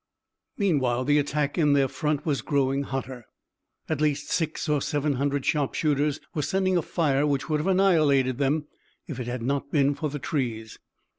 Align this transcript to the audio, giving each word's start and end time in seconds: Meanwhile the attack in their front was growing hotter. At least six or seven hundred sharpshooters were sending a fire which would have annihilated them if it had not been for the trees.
Meanwhile 0.57 1.03
the 1.05 1.19
attack 1.19 1.59
in 1.59 1.73
their 1.73 1.87
front 1.87 2.25
was 2.25 2.41
growing 2.41 2.81
hotter. 2.81 3.27
At 3.87 4.01
least 4.01 4.31
six 4.31 4.67
or 4.67 4.81
seven 4.81 5.13
hundred 5.13 5.45
sharpshooters 5.45 6.19
were 6.33 6.41
sending 6.41 6.75
a 6.75 6.81
fire 6.81 7.27
which 7.27 7.49
would 7.49 7.59
have 7.59 7.67
annihilated 7.67 8.39
them 8.39 8.65
if 9.05 9.19
it 9.19 9.27
had 9.27 9.43
not 9.43 9.71
been 9.71 9.93
for 9.93 10.09
the 10.09 10.17
trees. 10.17 10.79